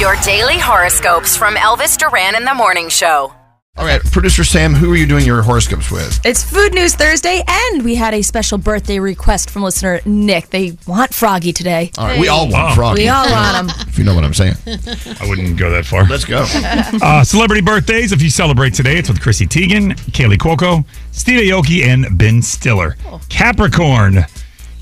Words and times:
Your 0.00 0.16
daily 0.22 0.58
horoscopes 0.58 1.36
from 1.36 1.56
Elvis 1.56 1.98
Duran 1.98 2.34
in 2.34 2.46
the 2.46 2.54
Morning 2.54 2.88
Show. 2.88 3.34
All 3.76 3.84
right, 3.84 4.00
producer 4.00 4.44
Sam, 4.44 4.72
who 4.72 4.90
are 4.92 4.96
you 4.96 5.06
doing 5.06 5.26
your 5.26 5.42
horoscopes 5.42 5.90
with? 5.90 6.24
It's 6.24 6.42
Food 6.42 6.72
News 6.72 6.94
Thursday, 6.94 7.44
and 7.46 7.84
we 7.84 7.96
had 7.96 8.14
a 8.14 8.22
special 8.22 8.56
birthday 8.56 8.98
request 8.98 9.50
from 9.50 9.62
listener 9.62 10.00
Nick. 10.06 10.48
They 10.48 10.78
want 10.86 11.12
Froggy 11.12 11.52
today. 11.52 11.90
All 11.98 12.06
right, 12.06 12.18
we 12.18 12.28
all 12.28 12.50
want 12.50 12.74
Froggy. 12.74 13.02
We 13.02 13.08
all 13.08 13.30
want 13.30 13.56
him. 13.58 13.86
If 13.88 13.98
you 13.98 14.04
know 14.04 14.14
what 14.14 14.24
I'm 14.24 14.32
saying. 14.32 14.54
I 14.66 15.28
wouldn't 15.28 15.58
go 15.58 15.68
that 15.70 15.84
far. 15.84 16.04
Let's 16.06 16.24
go. 16.24 16.46
Uh, 17.02 17.22
celebrity 17.22 17.60
birthdays. 17.60 18.12
If 18.12 18.22
you 18.22 18.30
celebrate 18.30 18.72
today, 18.72 18.96
it's 18.96 19.10
with 19.10 19.20
Chrissy 19.20 19.46
Teigen, 19.46 19.92
Kaley 20.12 20.36
Cuoco, 20.38 20.84
Steve 21.12 21.40
Aoki, 21.40 21.84
and 21.84 22.16
Ben 22.16 22.40
Stiller. 22.40 22.96
Capricorn. 23.28 24.24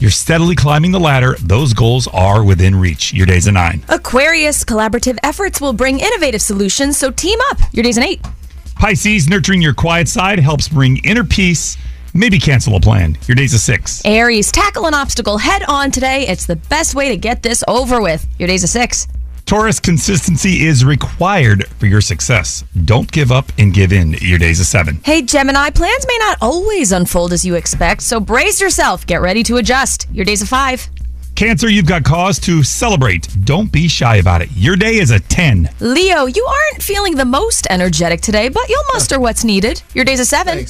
You're 0.00 0.10
steadily 0.12 0.54
climbing 0.54 0.92
the 0.92 1.00
ladder. 1.00 1.36
Those 1.42 1.72
goals 1.72 2.06
are 2.08 2.44
within 2.44 2.76
reach. 2.76 3.12
Your 3.12 3.26
day's 3.26 3.48
a 3.48 3.52
nine. 3.52 3.82
Aquarius 3.88 4.64
collaborative 4.64 5.18
efforts 5.24 5.60
will 5.60 5.72
bring 5.72 5.98
innovative 5.98 6.40
solutions, 6.40 6.96
so 6.96 7.10
team 7.10 7.38
up. 7.50 7.58
Your 7.72 7.82
day's 7.82 7.96
an 7.96 8.04
eight. 8.04 8.20
Pisces, 8.76 9.28
nurturing 9.28 9.60
your 9.60 9.74
quiet 9.74 10.06
side 10.06 10.38
helps 10.38 10.68
bring 10.68 10.98
inner 10.98 11.24
peace. 11.24 11.76
Maybe 12.14 12.38
cancel 12.38 12.76
a 12.76 12.80
plan. 12.80 13.18
Your 13.26 13.34
day's 13.34 13.54
a 13.54 13.58
six. 13.58 14.00
Aries, 14.04 14.52
tackle 14.52 14.86
an 14.86 14.94
obstacle 14.94 15.38
head 15.38 15.64
on 15.64 15.90
today. 15.90 16.28
It's 16.28 16.46
the 16.46 16.56
best 16.56 16.94
way 16.94 17.08
to 17.08 17.16
get 17.16 17.42
this 17.42 17.64
over 17.66 18.00
with. 18.00 18.24
Your 18.38 18.46
day's 18.46 18.62
a 18.62 18.68
six. 18.68 19.08
Taurus, 19.48 19.80
consistency 19.80 20.66
is 20.66 20.84
required 20.84 21.66
for 21.78 21.86
your 21.86 22.02
success. 22.02 22.64
Don't 22.84 23.10
give 23.10 23.32
up 23.32 23.50
and 23.56 23.72
give 23.72 23.94
in. 23.94 24.12
Your 24.20 24.38
day's 24.38 24.60
a 24.60 24.64
seven. 24.66 25.00
Hey, 25.06 25.22
Gemini, 25.22 25.70
plans 25.70 26.04
may 26.06 26.18
not 26.18 26.36
always 26.42 26.92
unfold 26.92 27.32
as 27.32 27.46
you 27.46 27.54
expect, 27.54 28.02
so 28.02 28.20
brace 28.20 28.60
yourself. 28.60 29.06
Get 29.06 29.22
ready 29.22 29.42
to 29.44 29.56
adjust. 29.56 30.06
Your 30.12 30.26
day's 30.26 30.42
a 30.42 30.46
five. 30.46 30.86
Cancer, 31.34 31.70
you've 31.70 31.86
got 31.86 32.04
cause 32.04 32.38
to 32.40 32.62
celebrate. 32.62 33.26
Don't 33.46 33.72
be 33.72 33.88
shy 33.88 34.16
about 34.16 34.42
it. 34.42 34.50
Your 34.52 34.76
day 34.76 34.96
is 34.96 35.12
a 35.12 35.18
10. 35.18 35.70
Leo, 35.80 36.26
you 36.26 36.44
aren't 36.44 36.82
feeling 36.82 37.14
the 37.14 37.24
most 37.24 37.66
energetic 37.70 38.20
today, 38.20 38.50
but 38.50 38.68
you'll 38.68 38.84
muster 38.92 39.18
what's 39.18 39.44
needed. 39.44 39.80
Your 39.94 40.04
day's 40.04 40.20
a 40.20 40.26
seven. 40.26 40.66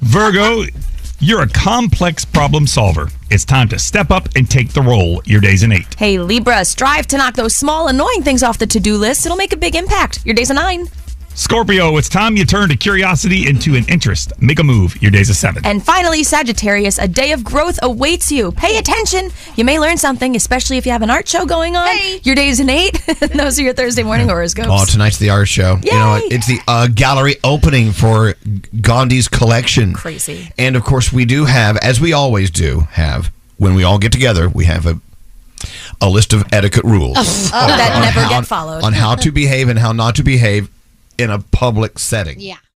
Virgo, 0.00 0.64
you're 1.22 1.42
a 1.42 1.48
complex 1.48 2.24
problem 2.24 2.66
solver. 2.66 3.08
It's 3.30 3.44
time 3.44 3.68
to 3.68 3.78
step 3.78 4.10
up 4.10 4.28
and 4.34 4.50
take 4.50 4.72
the 4.72 4.82
role. 4.82 5.22
Your 5.24 5.40
day's 5.40 5.62
an 5.62 5.72
eight. 5.72 5.94
Hey, 5.94 6.18
Libra, 6.18 6.64
strive 6.64 7.06
to 7.06 7.16
knock 7.16 7.34
those 7.34 7.54
small, 7.54 7.86
annoying 7.86 8.22
things 8.22 8.42
off 8.42 8.58
the 8.58 8.66
to 8.66 8.80
do 8.80 8.96
list. 8.96 9.24
It'll 9.24 9.38
make 9.38 9.52
a 9.52 9.56
big 9.56 9.76
impact. 9.76 10.26
Your 10.26 10.34
day's 10.34 10.50
a 10.50 10.54
nine. 10.54 10.88
Scorpio, 11.34 11.96
it's 11.96 12.10
time 12.10 12.36
you 12.36 12.44
turn 12.44 12.70
a 12.70 12.76
curiosity 12.76 13.48
into 13.48 13.74
an 13.74 13.84
interest. 13.88 14.32
Make 14.40 14.58
a 14.58 14.62
move. 14.62 15.00
Your 15.02 15.10
day's 15.10 15.30
a 15.30 15.34
seven. 15.34 15.64
And 15.64 15.82
finally, 15.82 16.22
Sagittarius, 16.24 16.98
a 16.98 17.08
day 17.08 17.32
of 17.32 17.42
growth 17.42 17.78
awaits 17.82 18.30
you. 18.30 18.52
Pay 18.52 18.76
attention. 18.76 19.30
You 19.56 19.64
may 19.64 19.78
learn 19.80 19.96
something, 19.96 20.36
especially 20.36 20.76
if 20.76 20.84
you 20.84 20.92
have 20.92 21.00
an 21.00 21.10
art 21.10 21.26
show 21.26 21.46
going 21.46 21.74
on. 21.74 21.88
Your 22.22 22.34
day's 22.34 22.60
an 22.60 22.68
eight. 22.68 23.02
Those 23.34 23.58
are 23.58 23.62
your 23.62 23.72
Thursday 23.72 24.02
morning 24.02 24.28
horoscopes. 24.28 24.68
Oh, 24.70 24.84
tonight's 24.84 25.18
the 25.18 25.30
art 25.30 25.48
show. 25.48 25.78
You 25.82 25.92
know, 25.92 26.20
it's 26.22 26.46
the 26.46 26.58
uh, 26.68 26.88
gallery 26.88 27.36
opening 27.42 27.92
for 27.92 28.34
Gandhi's 28.80 29.26
collection. 29.28 29.94
Crazy. 29.94 30.50
And 30.58 30.76
of 30.76 30.84
course, 30.84 31.12
we 31.14 31.24
do 31.24 31.46
have, 31.46 31.78
as 31.78 31.98
we 31.98 32.12
always 32.12 32.50
do, 32.50 32.80
have 32.92 33.32
when 33.56 33.74
we 33.74 33.84
all 33.84 33.98
get 33.98 34.12
together, 34.12 34.48
we 34.50 34.66
have 34.66 34.86
a 34.86 35.00
a 36.00 36.08
list 36.10 36.32
of 36.32 36.42
etiquette 36.52 36.82
rules 36.82 37.16
Oh, 37.16 37.66
that 37.68 37.92
on 37.94 38.02
never 38.02 38.20
how- 38.20 38.28
get 38.40 38.46
followed. 38.46 38.82
on 38.82 38.92
how 38.92 39.14
to 39.14 39.30
behave 39.30 39.68
and 39.68 39.78
how 39.78 39.92
not 39.92 40.16
to 40.16 40.24
behave 40.24 40.68
in 41.18 41.30
a 41.30 41.38
public 41.38 41.98
setting. 41.98 42.40
Yeah. 42.40 42.56